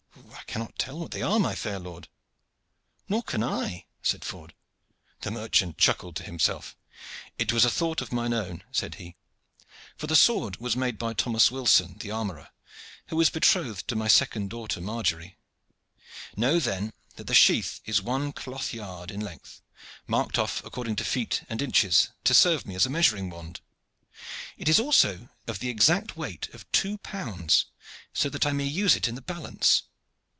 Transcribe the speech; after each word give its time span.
"I 0.33 0.53
cannot 0.53 0.77
tell 0.77 0.99
what 0.99 1.11
they 1.11 1.21
are, 1.21 1.39
my 1.39 1.55
fair 1.55 1.79
lord." 1.79 2.09
"Nor 3.07 3.23
can 3.23 3.41
I," 3.41 3.85
said 4.03 4.25
Ford. 4.25 4.53
The 5.21 5.31
merchant 5.31 5.77
chuckled 5.77 6.17
to 6.17 6.23
himself. 6.23 6.75
"It 7.37 7.53
was 7.53 7.63
a 7.63 7.69
thought 7.69 8.01
of 8.01 8.11
mine 8.11 8.33
own," 8.33 8.61
said 8.69 8.95
he; 8.95 9.15
"for 9.95 10.07
the 10.07 10.15
sword 10.17 10.57
was 10.57 10.75
made 10.75 10.97
by 10.97 11.13
Thomas 11.13 11.51
Wilson, 11.51 11.95
the 11.99 12.11
armorer, 12.11 12.49
who 13.07 13.21
is 13.21 13.29
betrothed 13.29 13.87
to 13.87 13.95
my 13.95 14.09
second 14.09 14.49
daughter 14.49 14.81
Margery. 14.81 15.37
Know 16.35 16.59
then 16.59 16.91
that 17.15 17.27
the 17.27 17.33
sheath 17.33 17.79
is 17.85 18.01
one 18.01 18.33
cloth 18.33 18.73
yard, 18.73 19.09
in 19.09 19.21
length, 19.21 19.61
marked 20.05 20.37
off 20.37 20.61
according 20.65 20.97
to 20.97 21.05
feet 21.05 21.43
and 21.47 21.61
inches 21.61 22.09
to 22.25 22.33
serve 22.33 22.65
me 22.65 22.75
as 22.75 22.85
a 22.85 22.89
measuring 22.89 23.29
wand. 23.29 23.61
It 24.57 24.67
is 24.67 24.81
also 24.81 25.29
of 25.47 25.59
the 25.59 25.69
exact 25.69 26.17
weight 26.17 26.49
of 26.49 26.69
two 26.73 26.97
pounds, 26.97 27.67
so 28.11 28.27
that 28.27 28.45
I 28.45 28.51
may 28.51 28.65
use 28.65 28.97
it 28.97 29.07
in 29.07 29.15
the 29.15 29.21
balance." 29.21 29.83